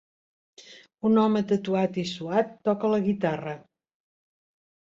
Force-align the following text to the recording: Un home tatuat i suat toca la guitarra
Un 1.09 1.19
home 1.25 1.43
tatuat 1.51 2.01
i 2.05 2.05
suat 2.13 2.57
toca 2.71 2.93
la 2.95 3.01
guitarra 3.07 3.55